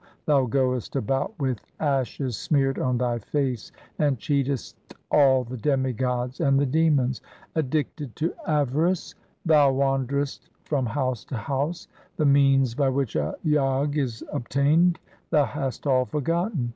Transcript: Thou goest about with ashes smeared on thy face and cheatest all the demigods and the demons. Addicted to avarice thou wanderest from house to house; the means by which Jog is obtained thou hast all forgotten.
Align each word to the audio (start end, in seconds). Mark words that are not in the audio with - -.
Thou 0.25 0.47
goest 0.47 0.95
about 0.95 1.37
with 1.39 1.59
ashes 1.79 2.35
smeared 2.35 2.79
on 2.79 2.97
thy 2.97 3.19
face 3.19 3.71
and 3.99 4.17
cheatest 4.17 4.75
all 5.11 5.43
the 5.43 5.57
demigods 5.57 6.39
and 6.39 6.59
the 6.59 6.65
demons. 6.65 7.21
Addicted 7.53 8.15
to 8.15 8.33
avarice 8.47 9.13
thou 9.45 9.71
wanderest 9.71 10.49
from 10.63 10.87
house 10.87 11.23
to 11.25 11.37
house; 11.37 11.87
the 12.15 12.25
means 12.25 12.73
by 12.73 12.89
which 12.89 13.15
Jog 13.45 13.95
is 13.95 14.23
obtained 14.33 14.97
thou 15.29 15.45
hast 15.45 15.85
all 15.85 16.05
forgotten. 16.05 16.69